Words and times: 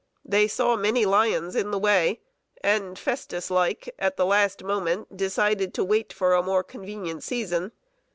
They 0.25 0.47
saw 0.47 0.75
many 0.75 1.05
lions 1.05 1.55
in 1.55 1.69
the 1.69 1.77
way, 1.77 2.21
and, 2.63 2.97
Festus 2.97 3.51
like, 3.51 3.93
at 3.99 4.17
the 4.17 4.25
last 4.25 4.63
moment, 4.63 5.15
decided 5.15 5.75
to 5.75 5.83
wait 5.83 6.11
for 6.11 6.33
a 6.33 6.41
more 6.41 6.63
convenient 6.63 7.21
season. 7.23 7.71